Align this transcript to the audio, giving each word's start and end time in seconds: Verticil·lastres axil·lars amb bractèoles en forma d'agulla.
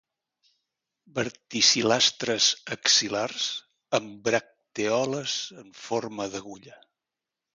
Verticil·lastres 1.17 2.47
axil·lars 2.75 3.45
amb 3.99 4.15
bractèoles 4.29 5.37
en 5.65 5.71
forma 5.83 6.29
d'agulla. 6.35 6.83